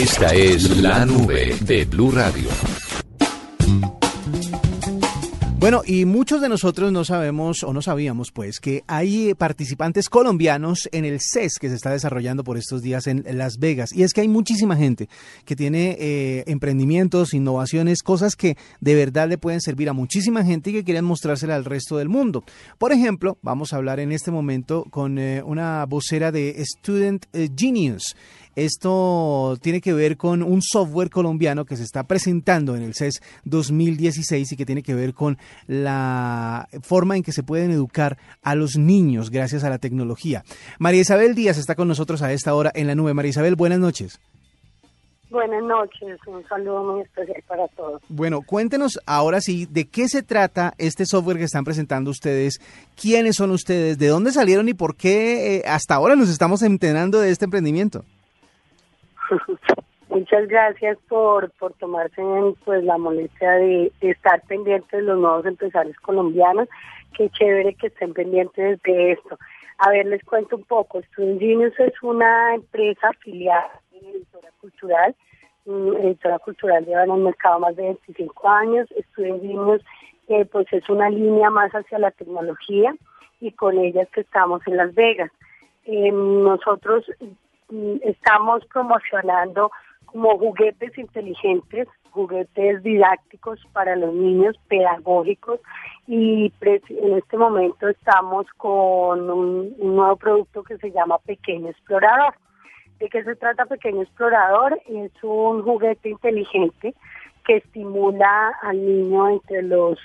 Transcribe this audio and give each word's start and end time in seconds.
Esta 0.00 0.32
es 0.32 0.78
la 0.80 1.04
nube 1.04 1.56
de 1.60 1.84
Blue 1.84 2.12
Radio. 2.12 2.48
Bueno, 5.58 5.82
y 5.84 6.04
muchos 6.04 6.40
de 6.40 6.48
nosotros 6.48 6.92
no 6.92 7.04
sabemos 7.04 7.64
o 7.64 7.72
no 7.72 7.82
sabíamos 7.82 8.30
pues 8.30 8.60
que 8.60 8.84
hay 8.86 9.34
participantes 9.34 10.08
colombianos 10.08 10.88
en 10.92 11.04
el 11.04 11.18
CES 11.20 11.58
que 11.60 11.68
se 11.68 11.74
está 11.74 11.90
desarrollando 11.90 12.44
por 12.44 12.56
estos 12.56 12.80
días 12.80 13.08
en 13.08 13.24
Las 13.32 13.58
Vegas. 13.58 13.92
Y 13.92 14.04
es 14.04 14.12
que 14.12 14.20
hay 14.20 14.28
muchísima 14.28 14.76
gente 14.76 15.08
que 15.44 15.56
tiene 15.56 15.96
eh, 15.98 16.44
emprendimientos, 16.46 17.34
innovaciones, 17.34 18.04
cosas 18.04 18.36
que 18.36 18.56
de 18.80 18.94
verdad 18.94 19.28
le 19.28 19.36
pueden 19.36 19.60
servir 19.60 19.88
a 19.88 19.94
muchísima 19.94 20.44
gente 20.44 20.70
y 20.70 20.74
que 20.74 20.84
quieren 20.84 21.04
mostrársela 21.04 21.56
al 21.56 21.64
resto 21.64 21.96
del 21.96 22.08
mundo. 22.08 22.44
Por 22.78 22.92
ejemplo, 22.92 23.36
vamos 23.42 23.72
a 23.72 23.78
hablar 23.78 23.98
en 23.98 24.12
este 24.12 24.30
momento 24.30 24.84
con 24.90 25.18
eh, 25.18 25.42
una 25.44 25.84
vocera 25.86 26.30
de 26.30 26.64
Student 26.64 27.26
eh, 27.32 27.48
Genius. 27.56 28.14
Esto 28.58 29.56
tiene 29.62 29.80
que 29.80 29.92
ver 29.92 30.16
con 30.16 30.42
un 30.42 30.62
software 30.62 31.10
colombiano 31.10 31.64
que 31.64 31.76
se 31.76 31.84
está 31.84 32.02
presentando 32.02 32.74
en 32.74 32.82
el 32.82 32.94
CES 32.94 33.22
2016 33.44 34.50
y 34.50 34.56
que 34.56 34.66
tiene 34.66 34.82
que 34.82 34.94
ver 34.94 35.14
con 35.14 35.38
la 35.68 36.68
forma 36.82 37.16
en 37.16 37.22
que 37.22 37.30
se 37.30 37.44
pueden 37.44 37.70
educar 37.70 38.18
a 38.42 38.56
los 38.56 38.76
niños 38.76 39.30
gracias 39.30 39.62
a 39.62 39.70
la 39.70 39.78
tecnología. 39.78 40.42
María 40.80 41.02
Isabel 41.02 41.36
Díaz 41.36 41.56
está 41.56 41.76
con 41.76 41.86
nosotros 41.86 42.20
a 42.20 42.32
esta 42.32 42.52
hora 42.52 42.72
en 42.74 42.88
la 42.88 42.96
nube. 42.96 43.14
María 43.14 43.30
Isabel, 43.30 43.54
buenas 43.54 43.78
noches. 43.78 44.18
Buenas 45.30 45.62
noches, 45.62 46.18
un 46.26 46.44
saludo 46.48 46.82
muy 46.82 47.02
especial 47.02 47.40
para 47.46 47.68
todos. 47.68 48.02
Bueno, 48.08 48.42
cuéntenos 48.42 48.98
ahora 49.06 49.40
sí 49.40 49.68
de 49.70 49.86
qué 49.86 50.08
se 50.08 50.24
trata 50.24 50.74
este 50.78 51.06
software 51.06 51.38
que 51.38 51.44
están 51.44 51.64
presentando 51.64 52.10
ustedes, 52.10 52.58
quiénes 53.00 53.36
son 53.36 53.52
ustedes, 53.52 53.98
de 53.98 54.08
dónde 54.08 54.32
salieron 54.32 54.68
y 54.68 54.74
por 54.74 54.96
qué 54.96 55.58
eh, 55.58 55.62
hasta 55.68 55.94
ahora 55.94 56.16
nos 56.16 56.28
estamos 56.28 56.62
enterando 56.62 57.20
de 57.20 57.30
este 57.30 57.44
emprendimiento. 57.44 58.04
Muchas 60.08 60.48
gracias 60.48 60.96
por, 61.08 61.50
por 61.52 61.74
tomarse 61.74 62.22
pues 62.64 62.82
la 62.82 62.96
molestia 62.96 63.52
de, 63.52 63.92
estar 64.00 64.40
pendientes 64.42 64.90
de 64.90 65.02
los 65.02 65.18
nuevos 65.18 65.44
empresarios 65.44 65.96
colombianos. 65.98 66.68
Qué 67.14 67.28
chévere 67.30 67.74
que 67.74 67.88
estén 67.88 68.14
pendientes 68.14 68.80
de 68.82 69.12
esto. 69.12 69.38
A 69.78 69.90
ver, 69.90 70.06
les 70.06 70.24
cuento 70.24 70.56
un 70.56 70.64
poco. 70.64 71.02
Student 71.12 71.78
es 71.78 72.02
una 72.02 72.54
empresa 72.54 73.08
afiliada 73.08 73.80
en 73.92 74.08
editora 74.08 74.48
cultural. 74.60 75.14
Mm, 75.66 75.96
editora 75.98 76.38
cultural 76.38 76.86
lleva 76.86 77.04
en 77.04 77.10
el 77.10 77.20
mercado 77.20 77.60
más 77.60 77.76
de 77.76 77.82
25 77.82 78.48
años. 78.48 78.88
Student 79.12 79.82
eh, 80.28 80.44
pues 80.46 80.66
es 80.72 80.88
una 80.88 81.10
línea 81.10 81.50
más 81.50 81.70
hacia 81.72 81.98
la 81.98 82.10
tecnología 82.12 82.94
y 83.40 83.52
con 83.52 83.78
ella 83.78 84.02
es 84.02 84.08
que 84.10 84.22
estamos 84.22 84.62
en 84.66 84.78
Las 84.78 84.94
Vegas. 84.94 85.30
Eh, 85.84 86.10
nosotros 86.12 87.04
estamos 88.02 88.64
promocionando 88.66 89.70
como 90.06 90.38
juguetes 90.38 90.96
inteligentes, 90.96 91.86
juguetes 92.10 92.82
didácticos 92.82 93.60
para 93.72 93.94
los 93.94 94.14
niños, 94.14 94.56
pedagógicos, 94.68 95.60
y 96.06 96.52
en 96.62 97.18
este 97.18 97.36
momento 97.36 97.88
estamos 97.88 98.46
con 98.56 99.30
un, 99.30 99.76
nuevo 99.78 100.16
producto 100.16 100.62
que 100.62 100.78
se 100.78 100.90
llama 100.90 101.18
Pequeño 101.18 101.68
Explorador. 101.68 102.34
¿De 102.98 103.08
qué 103.08 103.22
se 103.22 103.36
trata 103.36 103.66
Pequeño 103.66 104.02
Explorador? 104.02 104.80
Es 104.88 105.12
un 105.22 105.62
juguete 105.62 106.08
inteligente 106.08 106.94
que 107.46 107.56
estimula 107.58 108.54
al 108.62 108.84
niño 108.84 109.28
entre 109.28 109.62
los 109.62 109.98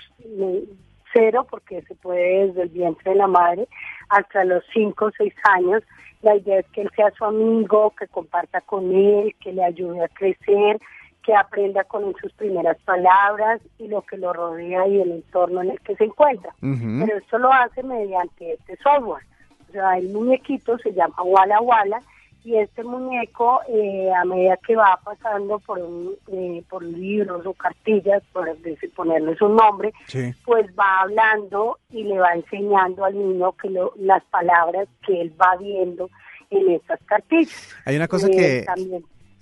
cero, 1.14 1.48
porque 1.50 1.82
se 1.84 1.96
puede 1.96 2.48
desde 2.48 2.64
el 2.64 2.70
vientre 2.70 3.12
de 3.12 3.18
la 3.18 3.28
madre, 3.28 3.68
hasta 4.10 4.44
los 4.44 4.64
cinco 4.74 5.06
o 5.06 5.12
seis 5.18 5.34
años, 5.44 5.84
la 6.22 6.36
idea 6.36 6.60
es 6.60 6.66
que 6.68 6.82
él 6.82 6.90
sea 6.96 7.12
su 7.12 7.26
amigo, 7.26 7.94
que 7.98 8.08
comparta 8.08 8.62
con 8.62 8.94
él, 8.94 9.36
que 9.42 9.54
le 9.54 9.64
ayude 9.64 10.04
a 10.04 10.08
crecer, 10.08 10.80
que 11.24 11.36
aprenda 11.36 11.84
con 11.86 12.14
sus 12.16 12.32
primeras 12.34 12.78
palabras 12.82 13.62
y 13.78 13.88
lo 13.88 14.02
que 14.02 14.18
lo 14.18 14.34
rodea 14.34 14.88
y 14.88 15.02
el 15.02 15.12
entorno 15.12 15.62
en 15.62 15.72
el 15.72 15.80
que 15.82 15.96
se 15.96 16.06
encuentra. 16.06 16.54
Pero 16.60 17.18
esto 17.18 17.38
lo 17.38 17.52
hace 17.52 17.84
mediante 17.84 18.54
este 18.54 18.78
software. 18.78 19.24
O 19.70 19.72
sea, 19.72 19.98
el 19.98 20.10
muñequito 20.10 20.78
se 20.80 20.94
llama 20.94 21.16
Walla 21.24 21.60
Walla 21.62 22.02
y 22.44 22.58
este 22.58 22.84
muñeco 22.84 23.62
eh, 23.70 24.12
a 24.14 24.26
medida 24.26 24.58
que 24.58 24.76
va 24.76 25.00
pasando 25.04 25.60
por 25.60 25.80
eh, 26.32 26.64
por 26.70 26.84
libros 26.84 27.46
o 27.46 27.54
cartillas 27.54 28.22
por 28.34 28.58
decir, 28.60 28.92
ponerle 28.94 29.36
su 29.36 29.48
nombre 29.48 29.94
pues 30.46 30.68
va 30.78 31.02
hablando 31.02 31.80
y 31.92 32.04
le 32.04 32.20
va 32.20 32.34
enseñando 32.34 33.06
al 33.06 33.18
niño 33.18 33.54
que 33.54 33.70
las 33.98 34.24
palabras 34.26 34.88
que 35.06 35.22
él 35.22 35.34
va 35.42 35.56
viendo 35.58 36.10
en 36.50 36.72
estas 36.72 37.00
cartillas. 37.06 37.76
Hay 37.86 37.96
una 37.96 38.08
cosa 38.08 38.28
eh, 38.28 38.66
que 38.66 38.66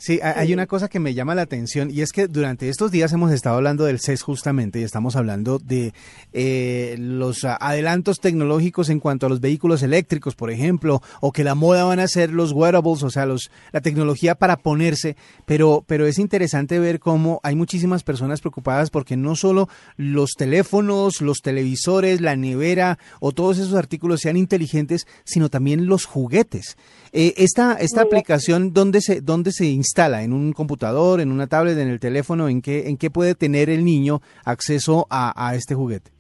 Sí, 0.01 0.19
hay 0.23 0.51
una 0.51 0.65
cosa 0.65 0.87
que 0.87 0.99
me 0.99 1.13
llama 1.13 1.35
la 1.35 1.43
atención 1.43 1.91
y 1.91 2.01
es 2.01 2.11
que 2.11 2.27
durante 2.27 2.69
estos 2.69 2.89
días 2.89 3.13
hemos 3.13 3.31
estado 3.31 3.57
hablando 3.57 3.85
del 3.85 3.99
CES 3.99 4.23
justamente 4.23 4.79
y 4.79 4.83
estamos 4.83 5.15
hablando 5.15 5.59
de 5.59 5.93
eh, 6.33 6.95
los 6.97 7.43
adelantos 7.43 8.19
tecnológicos 8.19 8.89
en 8.89 8.99
cuanto 8.99 9.27
a 9.27 9.29
los 9.29 9.41
vehículos 9.41 9.83
eléctricos, 9.83 10.33
por 10.33 10.49
ejemplo, 10.49 11.03
o 11.19 11.31
que 11.31 11.43
la 11.43 11.53
moda 11.53 11.83
van 11.83 11.99
a 11.99 12.07
ser 12.07 12.31
los 12.31 12.51
wearables, 12.51 13.03
o 13.03 13.11
sea, 13.11 13.27
los, 13.27 13.51
la 13.71 13.81
tecnología 13.81 14.33
para 14.33 14.57
ponerse, 14.57 15.17
pero, 15.45 15.83
pero 15.85 16.07
es 16.07 16.17
interesante 16.17 16.79
ver 16.79 16.99
cómo 16.99 17.39
hay 17.43 17.53
muchísimas 17.53 18.01
personas 18.01 18.41
preocupadas 18.41 18.89
porque 18.89 19.17
no 19.17 19.35
solo 19.35 19.69
los 19.97 20.31
teléfonos, 20.31 21.21
los 21.21 21.41
televisores, 21.43 22.21
la 22.21 22.35
nevera 22.35 22.97
o 23.19 23.33
todos 23.33 23.59
esos 23.59 23.75
artículos 23.75 24.21
sean 24.21 24.35
inteligentes, 24.35 25.05
sino 25.25 25.49
también 25.49 25.85
los 25.85 26.05
juguetes. 26.05 26.75
Eh, 27.13 27.35
esta 27.37 27.73
esta 27.73 28.01
aplicación, 28.01 28.73
¿dónde 28.73 29.01
se, 29.01 29.21
dónde 29.21 29.51
se 29.51 29.67
instala? 29.67 29.90
¿En 29.97 30.31
un 30.31 30.53
computador, 30.53 31.19
en 31.19 31.31
una 31.31 31.47
tablet, 31.47 31.77
en 31.77 31.89
el 31.89 31.99
teléfono? 31.99 32.47
¿En 32.47 32.61
qué, 32.61 32.87
en 32.87 32.97
qué 32.97 33.09
puede 33.09 33.35
tener 33.35 33.69
el 33.69 33.83
niño 33.83 34.21
acceso 34.45 35.05
a, 35.09 35.53
este 35.53 35.75
juguete? 35.75 36.11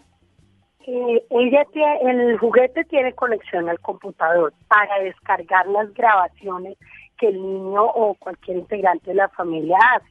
Eh, 0.85 1.23
ella 1.29 1.63
el 2.01 2.37
juguete 2.37 2.83
tiene 2.85 3.13
conexión 3.13 3.69
al 3.69 3.79
computador 3.79 4.53
para 4.67 5.01
descargar 5.01 5.67
las 5.67 5.93
grabaciones 5.93 6.77
que 7.17 7.27
el 7.29 7.41
niño 7.41 7.85
o 7.85 8.13
cualquier 8.15 8.57
integrante 8.57 9.11
de 9.11 9.15
la 9.15 9.29
familia 9.29 9.77
hace. 9.95 10.09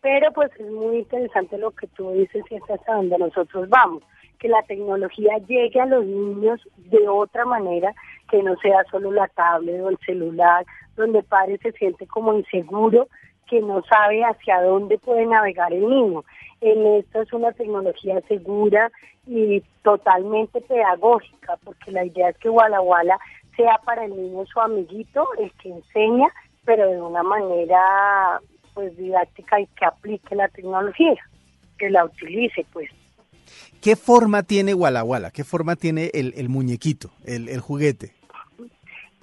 Pero 0.00 0.32
pues 0.32 0.50
es 0.58 0.70
muy 0.70 1.00
interesante 1.00 1.58
lo 1.58 1.70
que 1.72 1.88
tú 1.88 2.12
dices 2.12 2.42
y 2.50 2.54
es 2.54 2.62
hasta 2.70 2.94
donde 2.94 3.18
nosotros 3.18 3.68
vamos, 3.68 4.02
que 4.38 4.48
la 4.48 4.62
tecnología 4.62 5.36
llegue 5.46 5.80
a 5.80 5.86
los 5.86 6.04
niños 6.04 6.60
de 6.76 7.06
otra 7.08 7.44
manera 7.44 7.92
que 8.30 8.42
no 8.42 8.56
sea 8.56 8.82
solo 8.90 9.12
la 9.12 9.28
tablet 9.28 9.82
o 9.82 9.90
el 9.90 9.98
celular, 10.06 10.64
donde 10.96 11.22
padre 11.22 11.58
se 11.58 11.72
siente 11.72 12.06
como 12.06 12.34
inseguro, 12.34 13.08
que 13.48 13.60
no 13.60 13.82
sabe 13.84 14.22
hacia 14.22 14.62
dónde 14.62 14.98
puede 14.98 15.26
navegar 15.26 15.72
el 15.72 15.88
niño. 15.88 16.24
En 16.60 16.86
esto 16.98 17.22
es 17.22 17.32
una 17.32 17.52
tecnología 17.52 18.20
segura 18.28 18.90
y 19.26 19.62
totalmente 19.82 20.60
pedagógica, 20.60 21.58
porque 21.64 21.90
la 21.90 22.04
idea 22.04 22.30
es 22.30 22.38
que 22.38 22.48
Walla 22.48 22.80
Walla 22.80 23.18
sea 23.56 23.78
para 23.84 24.04
el 24.04 24.16
niño 24.16 24.44
su 24.46 24.60
amiguito, 24.60 25.28
el 25.38 25.52
que 25.52 25.70
enseña, 25.70 26.28
pero 26.64 26.88
de 26.90 27.00
una 27.00 27.22
manera 27.22 28.40
pues 28.74 28.96
didáctica 28.96 29.60
y 29.60 29.66
que 29.66 29.84
aplique 29.84 30.34
la 30.34 30.48
tecnología, 30.48 31.16
que 31.78 31.90
la 31.90 32.04
utilice 32.04 32.64
pues. 32.72 32.90
¿Qué 33.82 33.96
forma 33.96 34.44
tiene 34.44 34.72
Walla 34.72 35.04
Walla? 35.04 35.30
¿Qué 35.30 35.44
forma 35.44 35.76
tiene 35.76 36.10
el, 36.14 36.32
el 36.36 36.48
muñequito, 36.48 37.10
el, 37.24 37.48
el 37.48 37.60
juguete? 37.60 38.12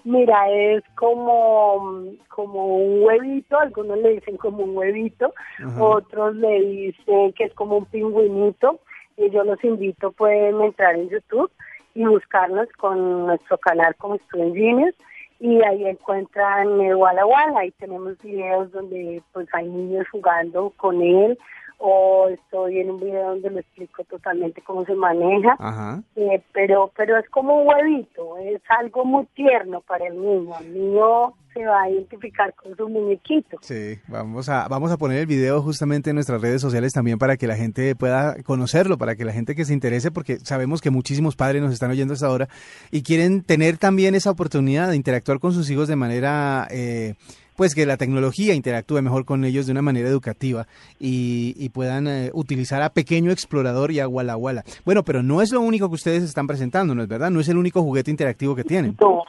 Mira, 0.04 0.50
es 0.50 0.84
como, 0.96 2.04
como 2.30 2.78
un 2.78 3.04
huevito, 3.04 3.60
algunos 3.60 3.98
le 3.98 4.14
dicen 4.14 4.38
como 4.38 4.64
un 4.64 4.78
huevito, 4.78 5.34
otros 5.80 6.36
le 6.36 6.62
dicen 6.62 7.34
que 7.34 7.46
es 7.46 7.54
como 7.54 7.78
un 7.78 7.86
pingüinito, 7.86 8.80
y 9.18 9.30
yo 9.30 9.44
los 9.44 9.62
invito, 9.64 10.12
pueden 10.12 10.62
entrar 10.62 10.96
en 10.96 11.10
YouTube 11.10 11.52
y 11.94 12.06
buscarnos 12.06 12.68
con 12.78 13.28
nuestro 13.28 13.58
canal 13.58 13.94
como 13.96 14.18
Student 14.18 14.56
Genius, 14.56 14.96
y 15.42 15.62
ahí 15.64 15.86
encuentran 15.86 16.80
el 16.80 16.96
Walla 16.96 17.26
Walla, 17.26 17.60
ahí 17.60 17.72
tenemos 17.72 18.18
videos 18.20 18.72
donde 18.72 19.22
pues 19.34 19.48
hay 19.54 19.68
niños 19.68 20.08
jugando 20.10 20.74
con 20.78 21.02
él, 21.02 21.38
o 21.80 22.28
estoy 22.28 22.80
en 22.80 22.92
un 22.92 23.00
video 23.00 23.30
donde 23.30 23.50
me 23.50 23.62
explico 23.62 24.04
totalmente 24.04 24.62
cómo 24.62 24.86
se 24.86 24.94
maneja, 24.94 26.04
eh, 26.16 26.42
pero 26.54 26.92
pero 26.96 27.18
es 27.18 27.28
como 27.30 27.62
un 27.62 27.68
huevito, 27.68 28.38
es 28.38 28.62
algo 28.68 29.06
muy 29.06 29.26
tierno 29.28 29.82
para 29.82 30.08
el 30.08 30.22
niño, 30.22 30.54
el 30.60 30.74
niño 30.74 31.34
se 31.54 31.66
va 31.66 31.84
a 31.84 31.90
identificar 31.90 32.54
con 32.54 32.76
su 32.76 32.88
muñequito. 32.90 33.58
Sí, 33.62 33.98
vamos 34.10 34.50
a 34.50 34.68
vamos 34.68 34.92
a 34.92 34.98
poner 34.98 35.20
el 35.20 35.26
video 35.26 35.62
justamente 35.62 36.10
en 36.10 36.16
nuestras 36.16 36.42
redes 36.42 36.62
sociales 36.62 36.92
también 36.92 37.18
para 37.18 37.38
que 37.38 37.48
la 37.48 37.56
gente 37.56 37.96
pueda 37.96 38.36
conocerlo, 38.44 38.98
para 38.98 39.16
que 39.16 39.24
la 39.24 39.32
gente 39.32 39.56
que 39.56 39.64
se 39.64 39.74
interese, 39.74 40.12
porque 40.12 40.38
sabemos 40.40 40.82
que 40.82 40.90
muchísimos 40.90 41.38
padres 41.38 41.62
nos 41.62 41.72
están 41.72 41.92
oyendo 41.92 42.14
hasta 42.14 42.28
ahora 42.28 42.50
y 42.92 43.04
quieren 43.04 43.42
tener 43.42 43.78
también 43.78 44.16
esa 44.16 44.32
oportunidad 44.32 44.90
de 44.90 44.98
interactuar 44.98 45.40
con 45.40 45.54
sus 45.54 45.70
hijos 45.70 45.88
de 45.88 45.96
manera 45.96 46.68
eh, 46.72 47.16
pues 47.60 47.76
que 47.76 47.86
la 47.86 47.98
tecnología 47.98 48.54
interactúe 48.54 49.02
mejor 49.02 49.26
con 49.26 49.44
ellos 49.44 49.66
de 49.66 49.74
una 49.74 49.82
manera 49.82 50.08
educativa 50.08 50.66
y, 50.98 51.68
puedan 51.74 52.08
eh, 52.08 52.32
utilizar 52.34 52.82
a 52.82 52.92
Pequeño 52.92 53.32
Explorador 53.32 53.92
y 53.92 54.00
a 54.00 54.08
Walla 54.08 54.38
Walla. 54.38 54.64
Bueno, 54.86 55.04
pero 55.04 55.24
no 55.24 55.42
es 55.42 55.52
lo 55.52 55.60
único 55.60 55.90
que 55.90 55.96
ustedes 55.96 56.24
están 56.24 56.48
presentando, 56.48 56.96
¿no 56.96 57.02
es 57.04 57.10
verdad? 57.10 57.30
No 57.30 57.42
es 57.42 57.50
el 57.50 57.58
único 57.58 57.82
juguete 57.82 58.12
interactivo 58.12 58.56
que 58.56 58.64
tienen. 58.64 58.96
No, 59.02 59.24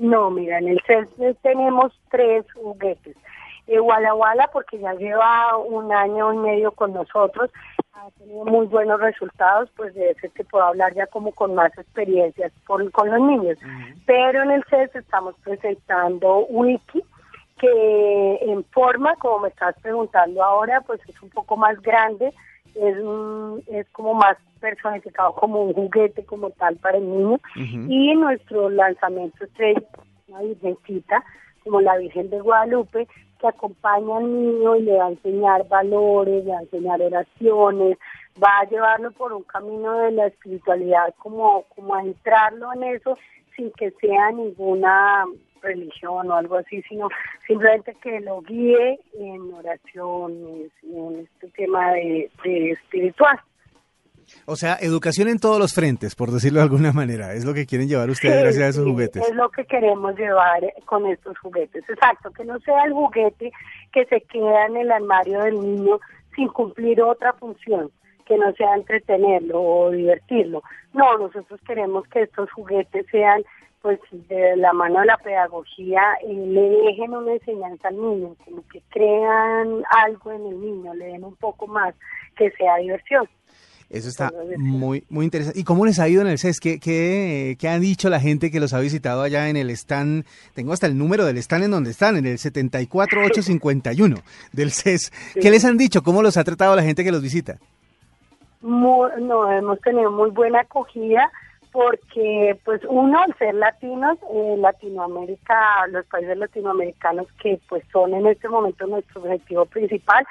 no 0.00 0.30
mira, 0.32 0.58
en 0.58 0.66
el 0.66 0.80
CES 0.84 1.36
tenemos 1.42 1.92
tres 2.10 2.44
juguetes. 2.54 3.16
Eh, 3.68 3.78
Walla 3.78 4.14
Walla, 4.16 4.50
porque 4.52 4.80
ya 4.80 4.92
lleva 4.94 5.56
un 5.58 5.92
año 5.92 6.34
y 6.34 6.38
medio 6.38 6.72
con 6.72 6.92
nosotros, 6.92 7.52
ha 7.92 8.10
tenido 8.18 8.46
muy 8.46 8.66
buenos 8.66 9.00
resultados, 9.00 9.70
pues 9.76 9.94
de 9.94 10.10
ese 10.10 10.28
te 10.30 10.42
puedo 10.42 10.64
hablar 10.64 10.92
ya 10.94 11.06
como 11.06 11.30
con 11.30 11.54
más 11.54 11.70
experiencias 11.78 12.50
con, 12.66 12.90
con 12.90 13.10
los 13.12 13.20
niños. 13.20 13.58
Pero 14.06 14.42
en 14.42 14.50
el 14.50 14.64
CES 14.64 14.96
estamos 14.96 15.36
presentando 15.44 16.46
Wiki, 16.48 17.04
que 17.60 18.38
en 18.40 18.64
forma, 18.64 19.14
como 19.16 19.40
me 19.40 19.48
estás 19.48 19.76
preguntando 19.82 20.42
ahora, 20.42 20.80
pues 20.80 21.00
es 21.06 21.22
un 21.22 21.28
poco 21.28 21.56
más 21.56 21.80
grande, 21.82 22.32
es, 22.74 22.96
es 23.68 23.88
como 23.90 24.14
más 24.14 24.36
personificado 24.60 25.34
como 25.34 25.62
un 25.62 25.74
juguete 25.74 26.24
como 26.24 26.50
tal 26.50 26.76
para 26.76 26.98
el 26.98 27.08
niño. 27.08 27.38
Y 27.56 28.14
nuestro 28.14 28.70
lanzamiento 28.70 29.44
es 29.44 29.76
una 30.28 30.40
virgencita, 30.40 31.22
como 31.64 31.80
la 31.80 31.98
Virgen 31.98 32.30
de 32.30 32.40
Guadalupe, 32.40 33.06
que 33.38 33.48
acompaña 33.48 34.16
al 34.16 34.32
niño 34.32 34.76
y 34.76 34.82
le 34.82 34.96
va 34.96 35.06
a 35.06 35.10
enseñar 35.10 35.68
valores, 35.68 36.44
le 36.44 36.52
va 36.52 36.58
a 36.58 36.62
enseñar 36.62 37.02
oraciones, 37.02 37.98
va 38.42 38.60
a 38.60 38.68
llevarlo 38.68 39.10
por 39.12 39.32
un 39.32 39.42
camino 39.42 39.98
de 39.98 40.12
la 40.12 40.26
espiritualidad, 40.26 41.14
como, 41.18 41.64
como 41.74 41.94
a 41.94 42.02
entrarlo 42.02 42.72
en 42.74 42.84
eso 42.84 43.18
sin 43.56 43.70
que 43.72 43.90
sea 43.92 44.30
ninguna 44.30 45.26
religión 45.62 46.30
o 46.30 46.34
algo 46.34 46.56
así, 46.56 46.82
sino 46.88 47.08
simplemente 47.46 47.96
que 48.02 48.20
lo 48.20 48.40
guíe 48.42 48.98
en 49.14 49.52
oraciones, 49.54 50.70
en 50.82 51.20
este 51.20 51.48
tema 51.56 51.92
de, 51.92 52.30
espiritual. 52.72 53.38
O 54.46 54.54
sea, 54.54 54.76
educación 54.80 55.28
en 55.28 55.40
todos 55.40 55.58
los 55.58 55.74
frentes, 55.74 56.14
por 56.14 56.30
decirlo 56.30 56.60
de 56.60 56.64
alguna 56.64 56.92
manera, 56.92 57.32
es 57.34 57.44
lo 57.44 57.52
que 57.52 57.66
quieren 57.66 57.88
llevar 57.88 58.10
ustedes 58.10 58.40
gracias 58.40 58.62
a 58.64 58.68
esos 58.68 58.86
juguetes. 58.86 59.28
Es 59.28 59.34
lo 59.34 59.48
que 59.50 59.64
queremos 59.64 60.16
llevar 60.16 60.60
con 60.84 61.06
estos 61.06 61.36
juguetes, 61.38 61.82
exacto, 61.88 62.30
que 62.30 62.44
no 62.44 62.60
sea 62.60 62.84
el 62.84 62.92
juguete 62.92 63.50
que 63.92 64.04
se 64.04 64.20
queda 64.20 64.66
en 64.66 64.76
el 64.76 64.92
armario 64.92 65.40
del 65.42 65.60
niño 65.60 65.98
sin 66.36 66.48
cumplir 66.48 67.02
otra 67.02 67.32
función, 67.32 67.90
que 68.24 68.38
no 68.38 68.52
sea 68.52 68.74
entretenerlo 68.76 69.60
o 69.60 69.90
divertirlo. 69.90 70.62
No, 70.92 71.18
nosotros 71.18 71.60
queremos 71.66 72.06
que 72.08 72.22
estos 72.22 72.50
juguetes 72.52 73.06
sean 73.10 73.42
pues 73.82 73.98
de 74.10 74.56
la 74.56 74.72
mano 74.72 75.00
de 75.00 75.06
la 75.06 75.16
pedagogía 75.18 76.02
eh, 76.22 76.32
le 76.34 76.60
dejen 76.60 77.14
una 77.14 77.32
enseñanza 77.32 77.88
al 77.88 77.96
niño, 77.96 78.36
como 78.44 78.62
que 78.68 78.82
crean 78.90 79.82
algo 79.90 80.32
en 80.32 80.46
el 80.46 80.60
niño, 80.60 80.94
le 80.94 81.06
den 81.06 81.24
un 81.24 81.36
poco 81.36 81.66
más, 81.66 81.94
que 82.36 82.50
sea 82.52 82.76
diversión. 82.76 83.28
Eso 83.88 84.08
está 84.08 84.30
muy 84.56 85.04
muy 85.08 85.24
interesante. 85.24 85.58
¿Y 85.58 85.64
cómo 85.64 85.84
les 85.84 85.98
ha 85.98 86.08
ido 86.08 86.22
en 86.22 86.28
el 86.28 86.38
CES? 86.38 86.60
¿Qué, 86.60 86.78
qué, 86.78 87.56
qué 87.58 87.68
ha 87.68 87.80
dicho 87.80 88.08
la 88.08 88.20
gente 88.20 88.52
que 88.52 88.60
los 88.60 88.72
ha 88.72 88.78
visitado 88.78 89.22
allá 89.22 89.48
en 89.48 89.56
el 89.56 89.68
stand? 89.70 90.24
Tengo 90.54 90.72
hasta 90.72 90.86
el 90.86 90.96
número 90.96 91.24
del 91.24 91.38
stand 91.38 91.64
en 91.64 91.72
donde 91.72 91.90
están, 91.90 92.16
en 92.16 92.26
el 92.26 92.38
74851 92.38 94.16
del 94.52 94.70
CES. 94.70 95.10
¿Qué 95.40 95.50
les 95.50 95.64
han 95.64 95.76
dicho? 95.76 96.04
¿Cómo 96.04 96.22
los 96.22 96.36
ha 96.36 96.44
tratado 96.44 96.76
la 96.76 96.84
gente 96.84 97.02
que 97.02 97.10
los 97.10 97.22
visita? 97.22 97.58
no, 98.62 99.50
hemos 99.50 99.80
tenido 99.80 100.12
muy 100.12 100.30
buena 100.30 100.60
acogida 100.60 101.32
porque 101.72 102.58
pues 102.64 102.80
uno 102.88 103.20
al 103.22 103.34
ser 103.38 103.54
latinos 103.54 104.18
eh, 104.32 104.56
Latinoamérica 104.58 105.86
los 105.88 106.04
países 106.06 106.36
latinoamericanos 106.36 107.26
que 107.42 107.60
pues 107.68 107.84
son 107.92 108.14
en 108.14 108.26
este 108.26 108.48
momento 108.48 108.86
nuestro 108.86 109.20
objetivo 109.20 109.66
principal 109.66 110.26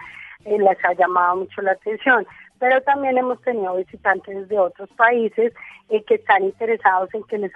eh, 0.46 0.58
les 0.58 0.86
ha 0.86 0.94
llamado 0.94 1.38
mucho 1.38 1.62
la 1.62 1.72
atención 1.72 2.26
pero 2.60 2.82
también 2.82 3.18
hemos 3.18 3.42
tenido 3.42 3.76
visitantes 3.76 4.50
de 4.50 4.60
otros 4.60 4.90
países 4.98 5.54
eh, 5.90 6.04
que 6.04 6.16
están 6.16 6.44
interesados 6.44 7.10
en 7.14 7.24
que 7.24 7.38
les, 7.38 7.52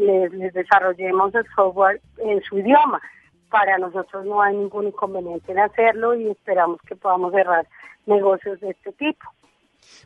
les, 0.00 0.32
les 0.32 0.54
desarrollemos 0.54 1.34
el 1.34 1.46
software 1.54 2.00
en 2.18 2.42
su 2.42 2.58
idioma 2.58 3.00
para 3.52 3.76
nosotros 3.76 4.24
no 4.24 4.40
hay 4.40 4.56
ningún 4.56 4.88
inconveniente 4.88 5.52
en 5.52 5.58
hacerlo 5.58 6.14
y 6.14 6.30
esperamos 6.30 6.80
que 6.88 6.96
podamos 6.96 7.32
cerrar 7.32 7.66
negocios 8.06 8.58
de 8.60 8.70
este 8.70 8.92
tipo. 8.92 9.28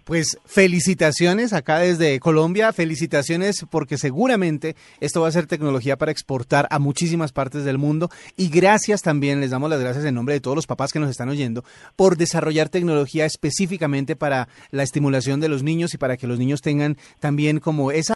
Pues 0.05 0.39
felicitaciones 0.45 1.53
acá 1.53 1.81
desde 1.81 2.21
Colombia, 2.21 2.73
felicitaciones 2.73 3.67
porque 3.69 3.99
seguramente 3.99 4.77
esto 5.01 5.21
va 5.21 5.27
a 5.29 5.33
ser 5.33 5.47
tecnología 5.47 5.99
para 5.99 6.13
exportar 6.13 6.69
a 6.71 6.79
muchísimas 6.79 7.33
partes 7.33 7.65
del 7.65 7.77
mundo. 7.77 8.09
Y 8.37 8.49
gracias 8.49 9.03
también, 9.03 9.41
les 9.41 9.51
damos 9.51 9.69
las 9.69 9.81
gracias 9.81 10.05
en 10.05 10.15
nombre 10.15 10.35
de 10.35 10.41
todos 10.41 10.55
los 10.55 10.69
papás 10.69 10.93
que 10.93 11.01
nos 11.01 11.11
están 11.11 11.29
oyendo 11.29 11.65
por 11.97 12.17
desarrollar 12.17 12.69
tecnología 12.69 13.27
específicamente 13.27 14.15
para 14.15 14.49
la 14.71 14.85
estimulación 14.85 15.41
de 15.41 15.49
los 15.49 15.65
niños 15.65 15.93
y 15.93 15.99
para 15.99 16.17
que 16.17 16.29
los 16.29 16.39
niños 16.39 16.61
tengan 16.61 16.97
también 17.19 17.59
como 17.59 17.91
esa 17.91 18.15